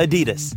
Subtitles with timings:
[0.00, 0.56] Adidas.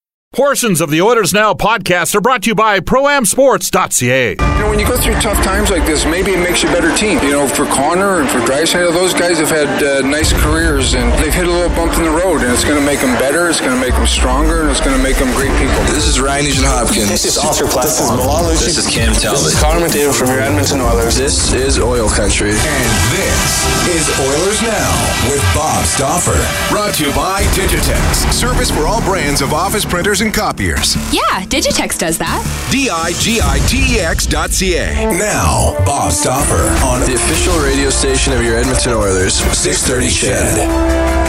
[0.35, 4.39] Portions of the Oilers Now podcast are brought to you by ProAmSports.ca.
[4.39, 6.71] You know, when you go through tough times like this, maybe it makes you a
[6.71, 7.19] better team.
[7.19, 11.11] You know, for Connor and for Draisaitl, those guys have had uh, nice careers and
[11.19, 13.51] they've hit a little bump in the road, and it's going to make them better,
[13.51, 15.75] it's going to make them stronger, and it's going to make them great people.
[15.91, 17.11] This is Ryan Nugent Hopkins.
[17.11, 17.91] This is Oscar Klefbom.
[17.91, 18.71] This is Milan Lucic.
[18.71, 19.35] This is Cam Talbot.
[19.35, 21.19] This is Connor McDavid from your Edmonton Oilers.
[21.19, 22.55] This is Oil Country.
[22.55, 24.95] And this is Oilers Now
[25.27, 26.39] with Bob Stauffer.
[26.71, 28.31] Brought to you by Digitex.
[28.31, 30.95] Service for all brands of office printers and copiers.
[31.13, 32.43] Yeah, Digitex does that.
[32.71, 35.05] D-I-G-I-T-E-X dot C-A.
[35.17, 39.35] Now, Bob Stauffer on the official radio station of your Edmonton Oilers.
[39.35, 41.20] 630 Ched.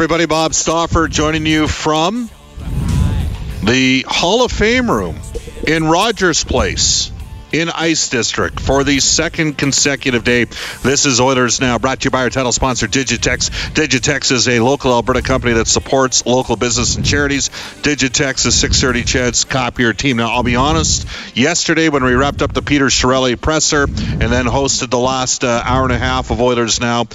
[0.00, 0.24] Everybody.
[0.24, 2.30] Bob Stauffer joining you from
[3.62, 5.14] the Hall of Fame room
[5.68, 7.12] in Rogers Place
[7.52, 10.44] in Ice District for the second consecutive day.
[10.82, 13.50] This is Oilers Now, brought to you by our title sponsor, Digitex.
[13.72, 17.48] Digitex is a local Alberta company that supports local business and charities.
[17.82, 20.16] Digitex is 630 Ched's copier team.
[20.16, 21.06] Now, I'll be honest,
[21.36, 25.62] yesterday when we wrapped up the Peter Chiarelli presser and then hosted the last uh,
[25.64, 27.06] hour and a half of Oilers Now,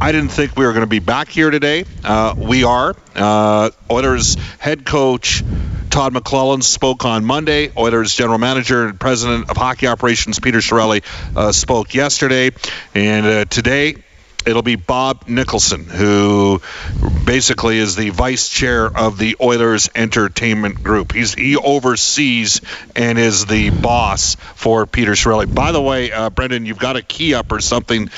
[0.00, 1.84] I didn't think we were going to be back here today.
[2.04, 2.94] Uh, we are.
[3.14, 5.42] Uh, Oilers head coach
[5.90, 7.72] Todd McLellan spoke on Monday.
[7.76, 11.04] Oilers general manager and president of hockey operations Peter Chiarelli
[11.36, 12.50] uh, spoke yesterday,
[12.94, 13.96] and uh, today
[14.46, 16.60] it'll be Bob Nicholson, who
[17.24, 21.12] basically is the vice chair of the Oilers Entertainment Group.
[21.12, 22.60] He's he oversees
[22.96, 25.52] and is the boss for Peter Chiarelli.
[25.52, 28.10] By the way, uh, Brendan, you've got a key up or something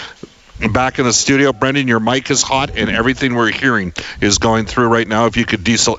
[0.72, 1.53] back in the studio.
[1.53, 5.27] Brendan, your mic is hot, and everything we're hearing is going through right now.
[5.27, 5.98] If you could diesel.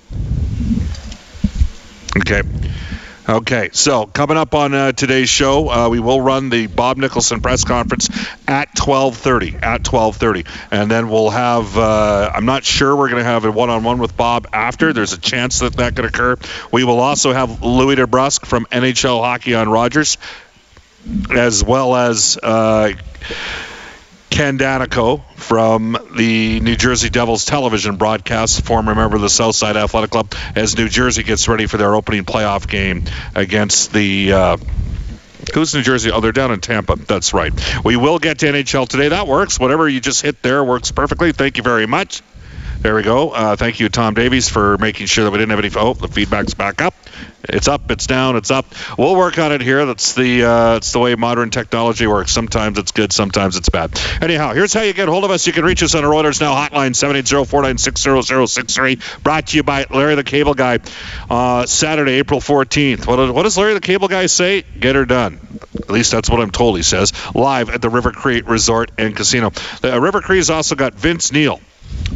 [2.17, 2.41] Okay.
[3.29, 7.39] Okay, so coming up on uh, today's show, uh, we will run the Bob Nicholson
[7.39, 8.09] press conference
[8.47, 9.61] at 12:30.
[9.61, 11.77] At 12:30, and then we'll have.
[11.77, 14.91] Uh, I'm not sure we're going to have a one-on-one with Bob after.
[14.91, 16.37] There's a chance that that could occur.
[16.71, 20.17] We will also have Louis DeBrusk from NHL Hockey on Rogers,
[21.29, 22.39] as well as.
[24.41, 30.09] Ken Daneyko from the New Jersey Devils television broadcast, former member of the Southside Athletic
[30.09, 33.03] Club, as New Jersey gets ready for their opening playoff game
[33.35, 34.33] against the.
[34.33, 34.57] Uh,
[35.53, 36.09] Who's New Jersey?
[36.09, 36.95] Oh, they're down in Tampa.
[36.95, 37.53] That's right.
[37.85, 39.09] We will get to NHL today.
[39.09, 39.59] That works.
[39.59, 41.33] Whatever you just hit there works perfectly.
[41.33, 42.23] Thank you very much.
[42.81, 43.29] There we go.
[43.29, 45.69] Uh, thank you, Tom Davies, for making sure that we didn't have any.
[45.75, 46.95] Oh, the feedback's back up.
[47.43, 47.91] It's up.
[47.91, 48.37] It's down.
[48.37, 48.65] It's up.
[48.97, 49.85] We'll work on it here.
[49.85, 52.31] That's the uh, it's the way modern technology works.
[52.31, 53.13] Sometimes it's good.
[53.13, 54.01] Sometimes it's bad.
[54.19, 55.45] Anyhow, here's how you get hold of us.
[55.45, 59.21] You can reach us on our Oilers Now hotline 780-496-0063.
[59.21, 60.79] Brought to you by Larry the Cable Guy.
[61.29, 63.05] Uh, Saturday, April 14th.
[63.05, 64.63] What, what does Larry the Cable Guy say?
[64.63, 65.39] Get her done.
[65.75, 67.13] At least that's what I'm told he says.
[67.35, 69.51] Live at the River Cree Resort and Casino.
[69.81, 71.61] The, uh, River Cree's also got Vince Neil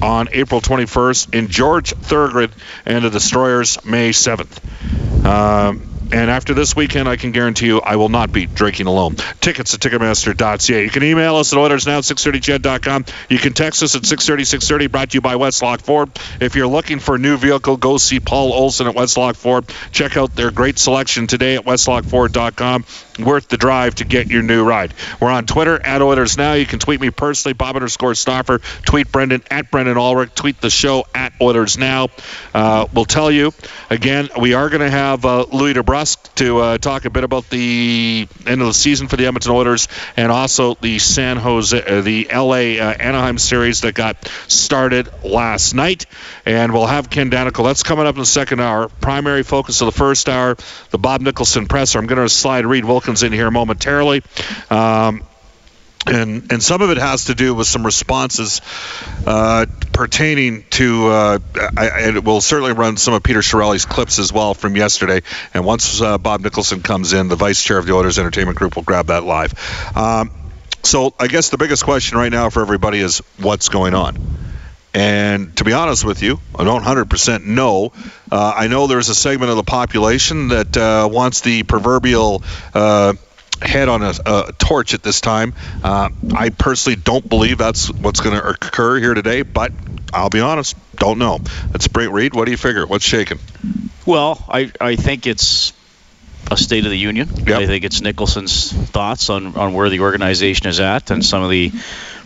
[0.01, 2.51] on April 21st, and George Thorogood,
[2.85, 5.25] and the Destroyers May 7th.
[5.25, 9.15] Um, and after this weekend, I can guarantee you I will not be drinking alone.
[9.41, 10.83] Tickets at Ticketmaster.ca.
[10.83, 13.05] You can email us at OilersNow at 630ched.com.
[13.29, 16.11] You can text us at 630 630, brought to you by Westlock Ford.
[16.39, 19.65] If you're looking for a new vehicle, go see Paul Olson at Westlock Ford.
[19.91, 22.85] Check out their great selection today at westlockford.com.
[23.17, 24.93] Worth the drive to get your new ride.
[25.21, 26.53] We're on Twitter at Oilers Now.
[26.53, 28.59] You can tweet me personally, Bob underscore Stauffer.
[28.85, 30.35] Tweet Brendan at Brendan Ulrich.
[30.35, 32.09] Tweet the show at Oilers Now.
[32.53, 33.53] Uh, we'll tell you
[33.89, 34.29] again.
[34.37, 38.27] We are going to have uh, Louis DeBrusk to uh, talk a bit about the
[38.45, 42.27] end of the season for the Edmonton Oilers and also the San Jose, uh, the
[42.33, 46.05] LA uh, Anaheim series that got started last night.
[46.45, 47.63] And we'll have Ken Daneyko.
[47.63, 48.89] That's coming up in the second hour.
[48.89, 50.57] Primary focus of the first hour,
[50.89, 51.97] the Bob Nicholson presser.
[51.97, 54.23] I'm going to slide Wilkins in here momentarily.
[54.69, 55.23] Um,
[56.07, 58.61] and and some of it has to do with some responses
[59.25, 61.07] uh, pertaining to.
[61.07, 61.39] Uh,
[61.75, 65.21] I, I will certainly run some of Peter Chiarelli's clips as well from yesterday.
[65.53, 68.75] And once uh, Bob Nicholson comes in, the vice chair of the Oilers Entertainment Group
[68.75, 69.53] will grab that live.
[69.97, 70.31] Um,
[70.83, 74.15] so I guess the biggest question right now for everybody is what's going on.
[74.95, 77.91] And to be honest with you, I don't 100% know.
[78.31, 82.43] Uh, I know there's a segment of the population that uh, wants the proverbial
[82.73, 83.13] uh,
[83.61, 85.53] head on a, a, torch at this time.
[85.83, 89.73] Uh, I personally don't believe that's what's going to occur here today, but
[90.13, 91.39] I'll be honest, don't know.
[91.71, 92.33] That's Brent Reed.
[92.33, 92.87] What do you figure?
[92.87, 93.39] What's shaking?
[94.05, 95.73] Well, I, I think it's
[96.49, 97.27] a State of the Union.
[97.35, 97.59] Yep.
[97.59, 101.49] I think it's Nicholson's thoughts on, on where the organization is at and some of
[101.49, 101.73] the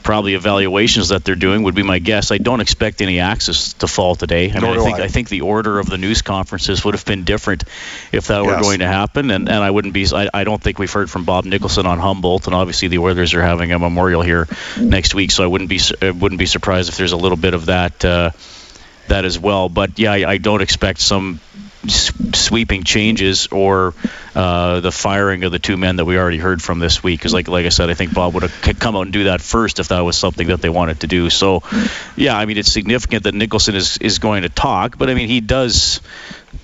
[0.03, 2.31] probably evaluations that they're doing would be my guess.
[2.31, 4.51] I don't expect any axes to fall today.
[4.51, 5.03] I Nor mean, I think I.
[5.03, 7.63] I think the order of the news conferences would have been different
[8.11, 8.61] if that were Yes.
[8.61, 10.07] going to happen, and, and I wouldn't be.
[10.13, 13.33] I, I don't think we've heard from Bob Nicholson on Humboldt, and obviously the Oilers
[13.33, 14.47] are having a memorial here
[14.79, 17.67] next week, so I wouldn't be wouldn't be surprised if there's a little bit of
[17.67, 18.31] that uh,
[19.07, 19.69] that as well.
[19.69, 21.39] But yeah, I, I don't expect some
[21.85, 23.93] s- sweeping changes or
[24.35, 27.19] uh, the firing of the two men that we already heard from this week.
[27.19, 29.41] Because, like, like I said, I think Bob would have come out and do that
[29.41, 31.29] first if that was something that they wanted to do.
[31.29, 31.63] So,
[32.15, 35.27] yeah, I mean, it's significant that Nicholson is, is going to talk, but I mean,
[35.29, 36.01] he does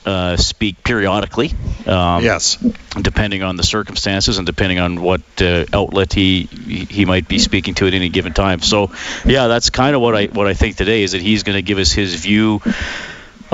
[0.06, 1.54] uh, speak periodically.
[1.86, 2.58] Um, Yes.
[3.00, 7.74] Depending on the circumstances and depending on what uh, outlet he he might be speaking
[7.76, 8.62] to at any given time.
[8.62, 8.92] So,
[9.26, 11.62] yeah, that's kind of what I what I think today is that he's going to
[11.62, 12.62] give us his view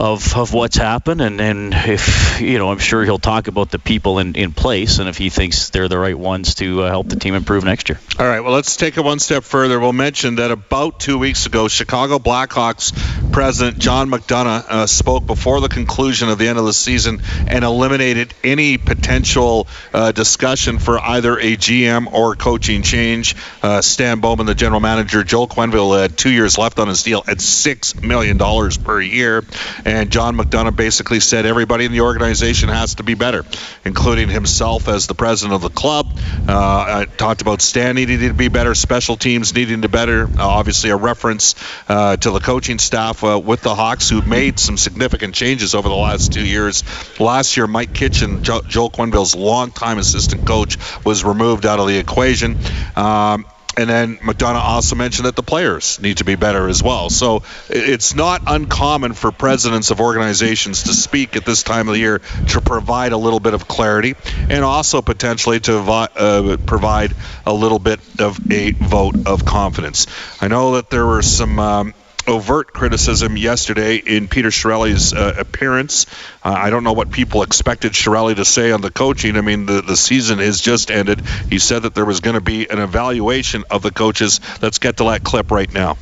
[0.02, 3.78] of, of what's happened and, and if you know I'm sure he'll talk about the
[3.78, 7.08] people in, in place and if he thinks they're the right ones to uh, help
[7.08, 8.00] the team improve next year.
[8.20, 9.80] All right, well, let's take it one step further.
[9.80, 12.92] We'll mention that about two weeks ago, Chicago Blackhawks
[13.32, 17.64] president John McDonough uh, spoke before the conclusion of the end of the season and
[17.64, 23.38] eliminated any potential uh, discussion for either a GM or coaching change.
[23.64, 27.24] Uh, Stan Bowman, the general manager, Joel Quenneville had two years left on his deal
[27.28, 28.38] at $6 million
[28.84, 29.46] per year.
[29.86, 33.46] And John McDonough basically said everybody in the organization has to be better,
[33.86, 36.08] including himself as the president of the club.
[36.48, 40.26] Uh, I talked about Stan needing to be better, special teams needing to better.
[40.26, 41.56] Uh, obviously, a reference
[41.90, 45.90] uh, to the coaching staff uh, with the Hawks, who made some significant changes over
[45.90, 46.84] the last two years.
[47.20, 51.98] Last year, Mike Kitchen, jo- Joel Quenneville's longtime assistant coach, was removed out of the
[51.98, 52.58] equation.
[52.96, 53.46] Um,
[53.78, 57.10] and then McDonough also mentioned that the players need to be better as well.
[57.10, 62.00] So it's not uncommon for presidents of organizations to speak at this time of the
[62.00, 62.20] year
[62.50, 64.16] to provide a little bit of clarity
[64.50, 67.16] and also potentially to uh, provide
[67.46, 70.08] a little bit of a vote of confidence.
[70.42, 71.60] I know that there were some.
[71.60, 71.94] Um,
[72.28, 76.06] overt criticism yesterday in Peter Chiarelli's uh, appearance.
[76.44, 79.38] Uh, I don't know what people expected Chiarelli to say on the coaching.
[79.38, 81.22] I mean, the, the season has just ended.
[81.50, 84.40] He said that there was going to be an evaluation of the coaches.
[84.62, 85.98] Let's get to that clip right now.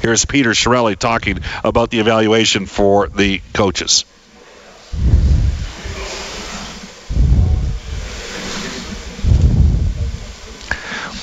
[0.00, 4.04] Here's Peter Chiarelli talking about the evaluation for the coaches.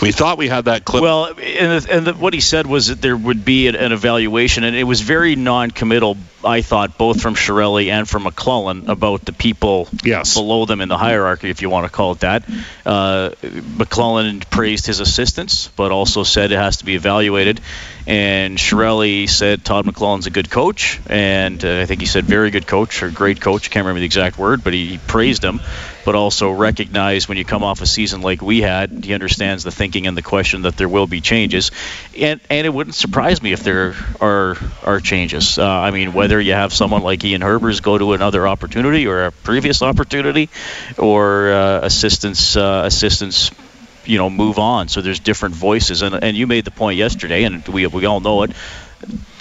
[0.01, 1.03] We thought we had that clip.
[1.03, 3.91] Well, and, the, and the, what he said was that there would be an, an
[3.91, 6.17] evaluation, and it was very non-committal.
[6.43, 10.33] I thought both from Chiarelli and from McLellan about the people Yes.
[10.33, 12.43] below them in the hierarchy, if you want to call it that.
[12.83, 17.61] Uh, McLellan praised his assistants, but also said it has to be evaluated.
[18.07, 22.49] And Chiarelli said Todd McLellan's a good coach, and uh, I think he said very
[22.49, 23.69] good coach or great coach.
[23.69, 25.61] Can't remember the exact word, but he, he praised him,
[26.05, 29.71] but also recognize when you come off a season like we had, he understands the
[29.71, 31.71] thinking and the question that there will be changes,
[32.17, 35.57] and and it wouldn't surprise me if there are are changes.
[35.57, 39.25] Uh, I mean, whether you have someone like Ian Herbers go to another opportunity or
[39.25, 40.49] a previous opportunity,
[40.97, 43.51] or uh, assistants uh, assistants
[44.05, 44.87] you know move on.
[44.87, 46.01] So there's different voices.
[46.01, 48.51] And and you made the point yesterday and we we all know it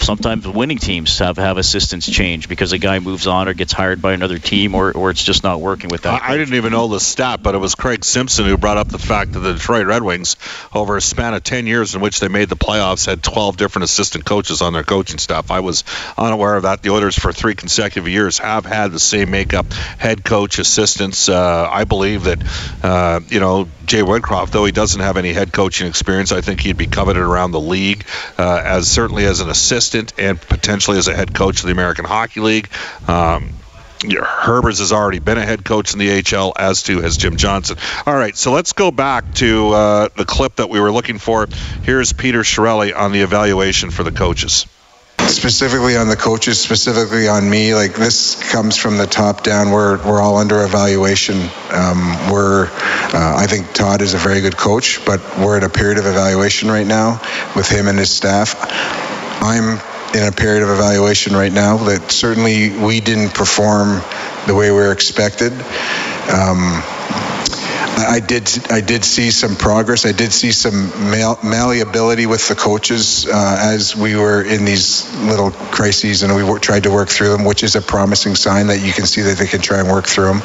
[0.02, 4.00] sometimes winning teams have have assistants change because a guy moves on or gets hired
[4.02, 6.23] by another team or, or it's just not working with that.
[6.23, 8.88] I, I didn't even know the stat, but it was Craig Simpson who brought up
[8.88, 10.37] the fact that the Detroit Red Wings,
[10.73, 13.85] over a span of 10 years in which they made the playoffs, had 12 different
[13.85, 15.50] assistant coaches on their coaching staff.
[15.50, 15.85] I was
[16.16, 16.83] unaware of that.
[16.83, 21.28] The Oilers, for three consecutive years, have had the same makeup head coach, assistants.
[21.28, 22.42] Uh, I believe that,
[22.83, 26.61] uh, you know, Jay Woodcroft, though he doesn't have any head coaching experience, I think
[26.61, 28.04] he'd be coveted around the league
[28.38, 32.04] uh, as certainly as an assistant and potentially as a head coach of the American
[32.04, 32.68] Hockey League.
[33.06, 33.52] Um,
[34.00, 37.76] Herbers has already been a head coach in the HL, as to has Jim Johnson.
[38.06, 41.49] All right, so let's go back to uh, the clip that we were looking for.
[41.82, 44.66] Here's Peter Chiarelli on the evaluation for the coaches
[45.28, 47.75] specifically on the coaches, specifically on me.
[47.75, 49.70] Like this comes from the top down.
[49.70, 51.37] We're we're all under evaluation.
[51.70, 55.68] Um, we're uh, I think Todd is a very good coach, but we're at a
[55.68, 57.20] period of evaluation right now
[57.54, 59.10] with him and his staff.
[59.40, 59.80] I'm
[60.14, 64.02] in a period of evaluation right now that certainly we didn't perform
[64.47, 65.52] the way we were expected.
[65.52, 66.82] Um,
[68.02, 70.06] I did I did see some progress.
[70.06, 75.12] I did see some mal- malleability with the coaches uh, as we were in these
[75.26, 78.68] little crises and we were, tried to work through them, which is a promising sign
[78.68, 80.42] that you can see that they can try and work through them.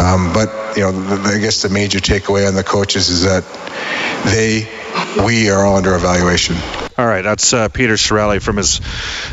[0.00, 3.44] Um, but you know, I guess the major takeaway on the coaches is that
[4.24, 4.68] they
[5.24, 6.56] we are all under evaluation.
[7.00, 8.82] All right, that's uh, Peter Chiarelli from his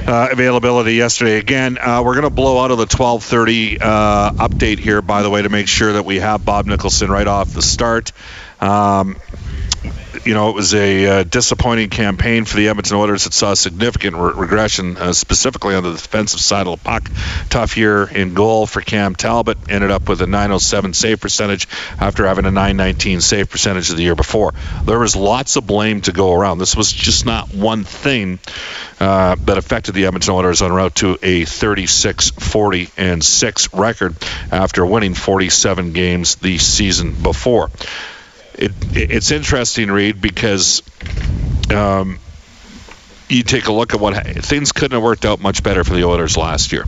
[0.08, 1.38] uh, availability yesterday.
[1.38, 5.30] Again, uh, we're going to blow out of the 12:30 uh, update here, by the
[5.30, 8.14] way, to make sure that we have Bob Nicholson right off the start.
[8.62, 9.18] Um,
[10.28, 13.24] you know, it was a uh, disappointing campaign for the Edmonton Oilers.
[13.24, 17.10] that saw significant re- regression, uh, specifically on the defensive side of the puck.
[17.50, 19.58] Tough year in goal for Cam Talbot.
[19.70, 24.16] Ended up with a 907 save percentage after having a 919 save percentage the year
[24.16, 24.54] before.
[24.84, 26.58] There was lots of blame to go around.
[26.58, 28.40] This was just not one thing
[29.00, 34.18] uh, that affected the Edmonton Oilers on route to a 36 40 and 6 record
[34.52, 37.70] after winning 47 games the season before
[38.58, 40.82] it, it's interesting, Reed, because
[41.72, 42.20] um,
[43.30, 46.06] you take a look at what things couldn't have worked out much better for the
[46.06, 46.86] Oilers last year.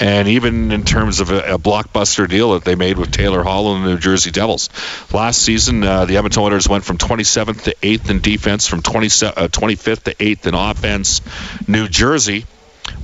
[0.00, 3.74] And even in terms of a, a blockbuster deal that they made with Taylor Hall
[3.74, 4.70] and the New Jersey Devils.
[5.12, 9.06] Last season, uh, the Edmonton Oilers went from 27th to 8th in defense, from 20,
[9.06, 11.20] uh, 25th to 8th in offense.
[11.66, 12.46] New Jersey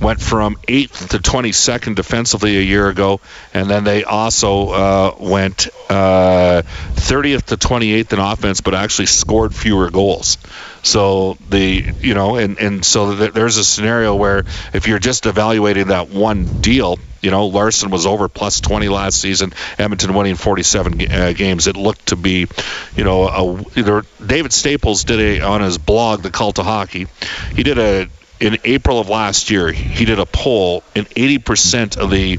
[0.01, 3.19] went from 8th to 22nd defensively a year ago,
[3.53, 6.61] and then they also uh, went uh,
[6.95, 10.37] 30th to 28th in offense, but actually scored fewer goals.
[10.83, 15.87] So the you know, and and so there's a scenario where if you're just evaluating
[15.87, 19.51] that one deal, you know, Larsson was over plus 20 last season.
[19.79, 21.65] Edmonton winning 47 uh, games.
[21.65, 22.47] It looked to be,
[22.95, 27.07] you know, a, David Staples did a on his blog, The Cult of Hockey.
[27.55, 28.07] He did a
[28.39, 32.37] in April of last year, he did a poll, and 80% of the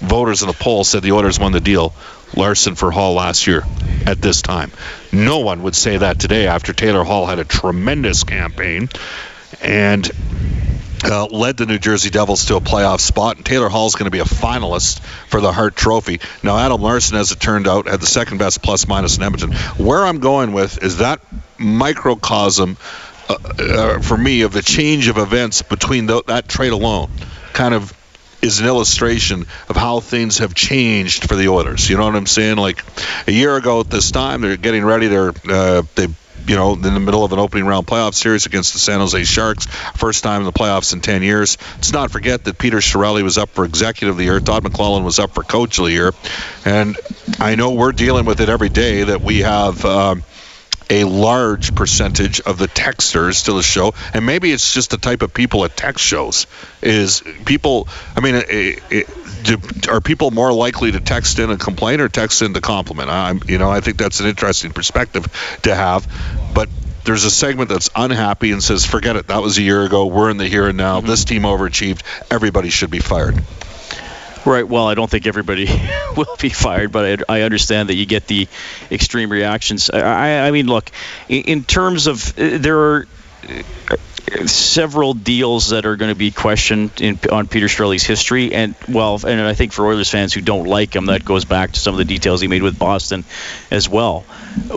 [0.00, 1.94] voters in the poll said the Oilers won the deal.
[2.36, 3.64] Larsson for Hall last year
[4.06, 4.70] at this time.
[5.12, 8.90] No one would say that today after Taylor Hall had a tremendous campaign
[9.62, 10.10] and
[11.04, 13.36] uh, led the New Jersey Devils to a playoff spot.
[13.36, 16.20] And Taylor Hall is going to be a finalist for the Hart Trophy.
[16.42, 19.52] Now, Adam Larsson, as it turned out, had the second best plus minus in Edmonton.
[19.82, 21.20] Where I'm going with is that
[21.58, 22.76] microcosm
[23.28, 27.10] uh, uh, for me of the change of events between the, that trade alone
[27.52, 27.92] kind of
[28.40, 31.90] is an illustration of how things have changed for the Oilers.
[31.90, 32.56] You know what I'm saying?
[32.56, 32.84] Like
[33.26, 35.08] a year ago at this time, they're getting ready.
[35.08, 36.06] They're uh, they
[36.48, 39.22] you know, in the middle of an opening round playoff series against the San Jose
[39.24, 39.66] Sharks.
[39.66, 41.58] First time in the playoffs in 10 years.
[41.74, 44.40] Let's not forget that Peter Chiarelli was up for executive of the year.
[44.40, 46.12] Todd McLellan was up for coach of the year.
[46.64, 46.96] And
[47.38, 49.84] I know we're dealing with it every day that we have.
[49.84, 50.22] Um,
[50.90, 55.22] a large percentage of the texters to the show, and maybe it's just the type
[55.22, 56.46] of people at text shows.
[56.82, 57.88] Is people?
[58.16, 59.08] I mean, it, it,
[59.42, 59.58] do,
[59.90, 63.10] are people more likely to text in a complaint or text in to compliment?
[63.10, 65.26] I'm, you know, I think that's an interesting perspective
[65.62, 66.06] to have,
[66.54, 66.68] but.
[67.04, 69.28] There's a segment that's unhappy and says, "Forget it.
[69.28, 70.04] That was a year ago.
[70.04, 70.98] We're in the here and now.
[70.98, 71.06] Mm-hmm.
[71.06, 72.02] This team overachieved.
[72.30, 73.42] Everybody should be fired."
[74.48, 74.66] Right.
[74.66, 75.66] Well, I don't think everybody
[76.16, 78.48] will be fired, but I, I, understand that you get the
[78.90, 79.90] extreme reactions.
[79.90, 80.90] I, I mean, look,
[81.28, 83.06] in, terms of uh, there are.
[83.46, 83.96] Uh,
[84.44, 89.18] several deals that are going to be questioned in, on Peter Chiarelli's history, and well,
[89.26, 91.94] and I think for Oilers fans who don't like him, that goes back to some
[91.94, 93.24] of the details he made with Boston
[93.70, 94.26] as well.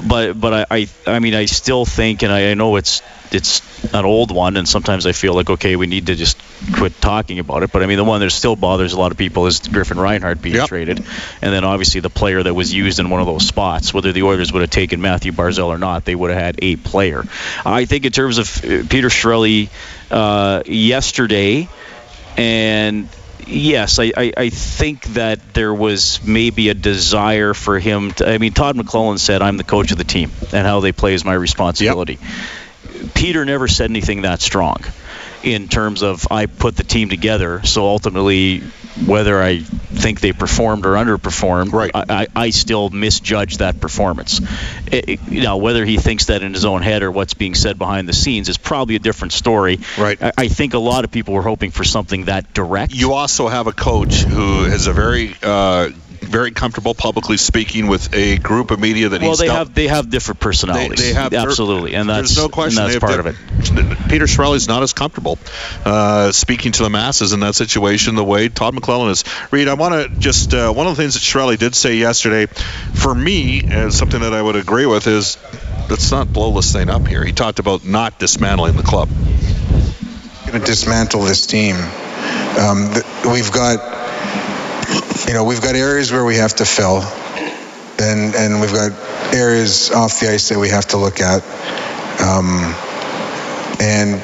[0.08, 3.01] But but I I, I mean I still think, and I, I know it's
[3.33, 3.61] it's
[3.93, 6.38] an old one, and sometimes I feel like okay, we need to just
[6.73, 7.71] quit talking about it.
[7.71, 10.41] But I mean, the one that still bothers a lot of people is Griffin Reinhart
[10.41, 10.67] being Yep.
[10.67, 10.97] traded,
[11.41, 13.93] and then obviously the player that was used in one of those spots.
[13.93, 16.75] Whether the Oilers would have taken Mathew Barzal or not, they would have had a
[16.75, 17.23] player.
[17.65, 19.69] I think in terms of uh, Peter Chiarelli
[20.11, 21.67] uh, yesterday,
[22.38, 23.07] and
[23.47, 28.29] yes, I, I, I think that there was maybe a desire for him to.
[28.29, 31.13] I mean, Todd McLellan said, I'm the coach of the team, and how they play
[31.13, 32.19] is my responsibility.
[33.15, 34.77] Peter never said anything that strong
[35.43, 37.63] in terms of I put the team together.
[37.63, 38.60] So ultimately,
[39.08, 41.89] whether I think they performed or underperformed, Right.
[41.96, 44.39] I, I, still misjudge that performance.
[44.91, 47.55] It, it- you know, whether he thinks that in his own head or what's being
[47.55, 49.79] said behind the scenes is probably a different story.
[49.98, 50.22] Right.
[50.22, 52.93] I, I think a lot of people were hoping for something that direct.
[52.93, 55.89] You also have a coach who is a very, uh,
[56.22, 59.74] very comfortable publicly speaking with a group of media that well, he's they dealt- have
[59.74, 61.00] they have different personalities.
[61.00, 64.10] They, they have absolutely, and that's there's no question and that's they part of it.
[64.10, 65.38] Peter Chiarelli's not as comfortable
[65.86, 69.24] uh, speaking to the masses in that situation the way Todd McLellan is.
[69.51, 72.46] Reed, I want to just uh, one of the things that Chiarelli did say yesterday,
[72.46, 75.38] for me, and something that I would agree with is
[75.90, 77.24] let's not blow this thing up here.
[77.25, 79.10] He talked about not dismantling the club.
[80.48, 81.75] going to dismantle this team.
[81.75, 83.80] Um, th- we've got,
[85.27, 87.01] you know, we've got areas where we have to fill,
[88.00, 88.91] and and we've got
[89.33, 91.43] areas off the ice that we have to look at,
[92.21, 92.75] um,
[93.79, 94.21] and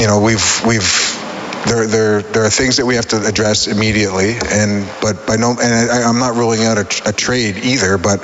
[0.00, 1.16] you know, we've we've.
[1.60, 5.50] There, there, there are things that we have to address immediately, and but by no,
[5.50, 7.98] and I, I'm not ruling out a, a trade either.
[7.98, 8.20] But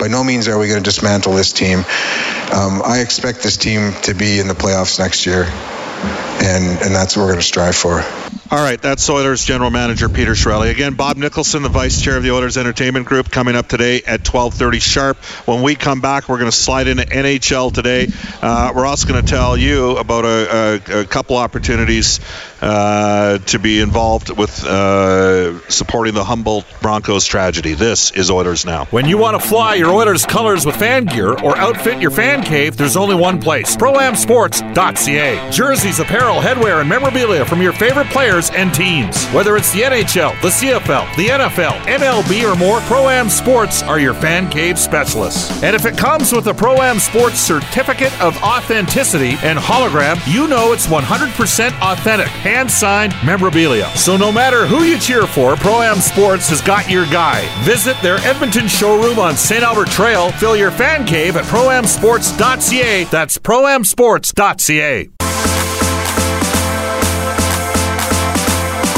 [0.00, 1.78] by no means are we going to dismantle this team.
[2.52, 5.46] Um, I expect this team to be in the playoffs next year
[6.42, 8.21] and and that's what we're going to strive for.
[8.52, 10.70] All right, that's Oilers general manager Peter Chiarelli.
[10.70, 14.24] Again, Bob Nicholson, the vice chair of the Oilers Entertainment Group, coming up today at
[14.24, 15.16] 12:30 sharp.
[15.46, 18.08] When we come back, we're going to slide into NHL today.
[18.42, 22.20] Uh, we're also going to tell you about a, a, a couple opportunities
[22.62, 27.74] uh, to be involved with uh, supporting the Humboldt Broncos tragedy.
[27.74, 28.86] This is Oilers now.
[28.86, 32.42] When you want to fly your Oilers colors with fan gear or outfit your fan
[32.42, 35.50] cave, there's only one place ProAmSports.ca.
[35.50, 39.26] Jerseys, apparel, headwear, and memorabilia from your favorite players and teams.
[39.28, 44.14] Whether it's the NHL, the CFL, the NFL, MLB, or more, ProAm Sports are your
[44.14, 45.62] fan cave specialists.
[45.62, 50.72] And if it comes with a ProAm Sports certificate of authenticity and hologram, you know
[50.72, 53.88] it's 100% authentic, hand signed memorabilia.
[53.96, 57.48] So no matter who you cheer for, Pro Am Sports has got your guy.
[57.64, 59.62] Visit their Edmonton showroom on St.
[59.62, 60.30] Albert Trail.
[60.32, 63.04] Fill your fan cave at proamsports.ca.
[63.04, 65.08] That's proamsports.ca.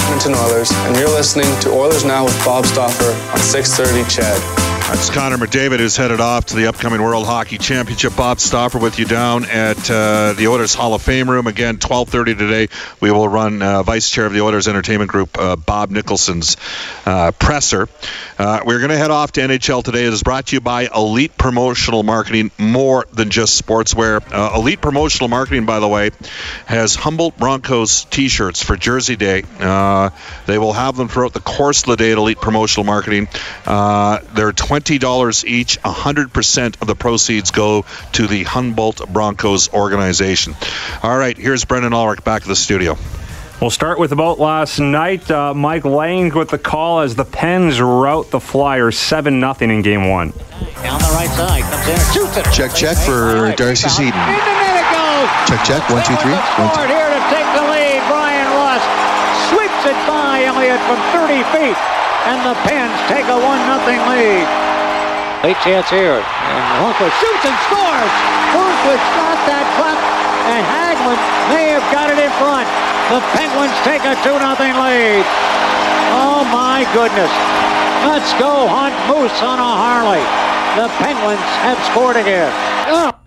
[0.07, 4.64] Edmonton Oilers, and you're listening to Oilers Now with Bob Stauffer on 630 Ched.
[4.87, 8.15] That's Connor McDavid, who's headed off to the upcoming World Hockey Championship.
[8.17, 11.47] Bob Stauffer with you down at uh, the Oilers Hall of Fame room.
[11.47, 12.69] Again, 12:30 today.
[13.01, 16.59] We will run uh, Vice Chair of the Oilers Entertainment Group, uh, Bob Nicholson's
[17.07, 17.89] uh, presser.
[18.39, 20.05] Uh, we're going to head off to NHL today.
[20.05, 24.23] It is brought to you by Elite Promotional Marketing, more than just sportswear.
[24.33, 26.11] Uh, Elite Promotional Marketing, by the way,
[26.67, 29.43] has Humboldt Broncos T-shirts for Jersey Day.
[30.47, 33.29] They will have them throughout the course of the day at Elite Promotional Marketing.
[33.65, 35.81] They're $20 each.
[35.83, 40.55] 100% of the proceeds go to the Humboldt Broncos organization.
[41.03, 42.97] All right, here's Brendan Ulrich back at the studio.
[43.61, 45.31] We'll start with about last night.
[45.31, 49.81] Uh, Mike Lange with the call as the Pens rout the Flyers 7 0 in
[49.81, 50.33] game one.
[50.83, 52.45] Down the right side, comes in, shoots it.
[52.53, 54.21] Check, check for Darcy Seaton.
[54.21, 55.29] Into net it goes.
[55.49, 55.83] Check, check.
[55.89, 56.35] One, two, three.
[56.35, 56.83] One, two.
[56.83, 58.05] Scored here to take the lead.
[58.11, 58.85] Bryan Rust
[59.49, 61.79] sweeps it by Elliott from 30 feet,
[62.29, 64.74] and the Pens take a 1 0 lead.
[65.45, 68.13] Late chance here, and Hornqvist shoots and scores.
[68.57, 70.01] Hornqvist got that puck,
[70.49, 71.21] and Hagman
[71.53, 72.65] may have got it in front.
[73.13, 75.21] The Penguins take a 2 0 lead.
[76.17, 77.29] Oh my goodness.
[78.09, 80.25] Let's go hunt moose on a Harley.
[80.81, 82.49] The Penguins have scored again.
[82.89, 83.24] Oh.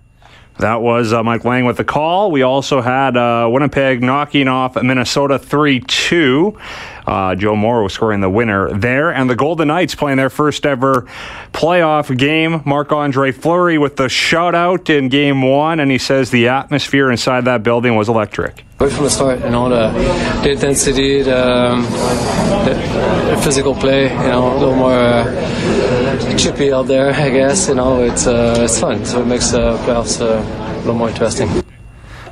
[0.60, 2.32] That was uh, Mike Lange with the call.
[2.32, 6.58] We also had uh, Winnipeg knocking off Minnesota 3 2.
[7.06, 9.12] Uh, Joe Morrow scoring the winner there.
[9.12, 11.08] And the Golden Knights playing their first ever
[11.54, 12.62] playoff game.
[12.66, 15.80] Marc Andre Fleury with the shutout in game one.
[15.80, 18.66] And he says the atmosphere inside that building was electric.
[18.80, 19.90] Right from the start, you know, the,
[20.42, 25.24] the intensity, the, um, the, the physical play, you know, a little more uh,
[26.38, 27.68] chippy out there, I guess.
[27.68, 31.10] You know, it's uh, it's fun, so it makes the playoffs uh, a little more
[31.10, 31.50] interesting.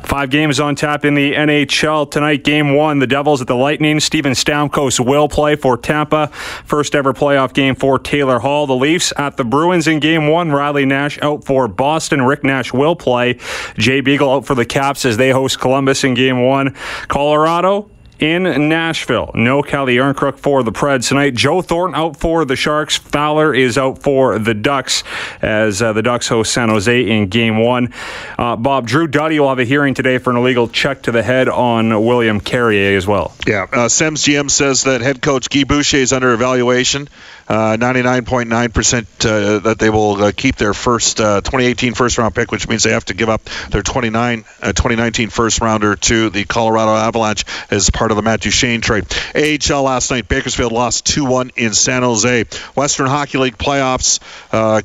[0.03, 2.43] Five games on tap in the NHL tonight.
[2.43, 3.99] Game one, the Devils at the Lightning.
[3.99, 6.27] Steven Stamkos will play for Tampa.
[6.27, 8.67] First ever playoff game for Taylor Hall.
[8.67, 10.51] The Leafs at the Bruins in game one.
[10.51, 12.21] Riley Nash out for Boston.
[12.21, 13.39] Rick Nash will play.
[13.77, 16.75] Jay Beagle out for the Caps as they host Columbus in game one.
[17.07, 17.89] Colorado
[18.19, 19.31] in Nashville.
[19.33, 21.35] No Kelly Earncrook for the Preds tonight.
[21.35, 22.97] Joe Thornton out for the Sharks.
[22.97, 25.03] Fowler is out for the Ducks
[25.41, 27.93] as uh, the Ducks host San Jose in game one.
[28.37, 31.23] Uh, Bob, Drew Doughty will have a hearing today for an illegal check to the
[31.23, 33.33] head on William Carrier as well.
[33.45, 37.07] Yeah, uh, GM says that head coach Guy Boucher is under evaluation.
[37.47, 42.67] 99.9% uh, that they will uh, keep their first uh, 2018 first round pick, which
[42.67, 47.45] means they have to give up their 29 2019 first rounder to the Colorado Avalanche
[47.69, 49.05] as part of the Matt Duchene trade.
[49.35, 52.45] AHL last night, Bakersfield lost 2 1 in San Jose.
[52.75, 54.19] Western Hockey League playoffs,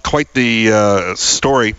[0.02, 1.74] quite the story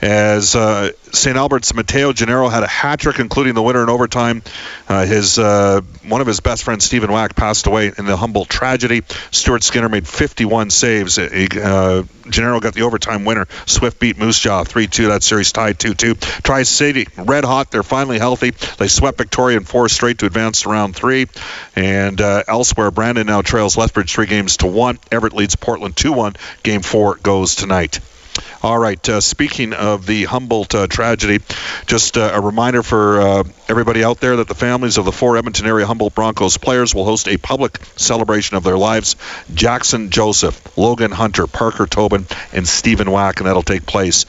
[0.00, 1.36] as uh, St.
[1.36, 4.42] Albert's Matteo Gennaro had a hat trick, including the winner in overtime.
[4.88, 8.48] Uh, his uh, one of his best friends, Stephen Wack, passed away in the Humboldt
[8.48, 9.02] tragedy.
[9.30, 11.18] Stuart Skinner made 51 saves.
[11.18, 13.46] Uh, Gennaro got the overtime winner.
[13.66, 15.08] Swift beat Moose Jaw 3-2.
[15.08, 16.42] That series tied 2-2.
[16.42, 17.70] Tri City red hot.
[17.70, 18.50] They're finally healthy.
[18.50, 21.26] They swept Victoria in four straight to advance to round three.
[21.74, 24.98] And uh, elsewhere, Brandon now trails Lethbridge three games to one.
[25.10, 26.36] Everett leads Portland 2-1.
[26.62, 28.00] Game four goes tonight.
[28.62, 29.08] All right.
[29.08, 31.38] Uh, speaking of the Humboldt uh, tragedy,
[31.86, 35.36] just uh, a reminder for uh, everybody out there that the families of the four
[35.36, 39.16] Edmonton area Humboldt Broncos players will host a public celebration of their lives.
[39.52, 44.24] Jackson Joseph, Logan Hunter, Parker Tobin, and Stephen Wack, and that'll take place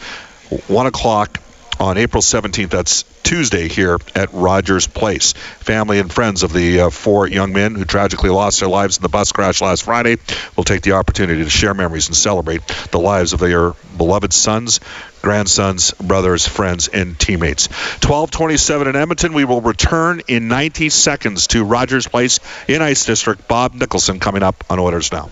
[0.67, 1.41] one o'clock
[1.79, 2.69] on April 17th.
[2.69, 5.33] That's Tuesday here at Rogers Place.
[5.33, 9.01] Family and friends of the uh, four young men who tragically lost their lives in
[9.01, 10.17] the bus crash last Friday
[10.55, 12.61] will take the opportunity to share memories and celebrate
[12.91, 14.79] the lives of their beloved sons,
[15.21, 17.67] grandsons, brothers, friends, and teammates.
[17.67, 19.33] 1227 in Edmonton.
[19.33, 23.47] We will return in 90 seconds to Rogers Place in Ice District.
[23.47, 25.31] Bob Nicholson coming up on Oilers Now.